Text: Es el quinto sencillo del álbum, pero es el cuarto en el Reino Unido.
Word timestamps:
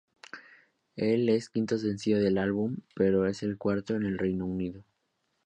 Es 0.95 1.13
el 1.29 1.51
quinto 1.53 1.77
sencillo 1.77 2.19
del 2.19 2.39
álbum, 2.39 2.77
pero 2.95 3.27
es 3.27 3.43
el 3.43 3.59
cuarto 3.59 3.93
en 3.95 4.03
el 4.07 4.17
Reino 4.17 4.47
Unido. 4.47 4.83